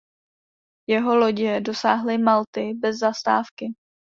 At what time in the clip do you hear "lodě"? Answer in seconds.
1.17-1.61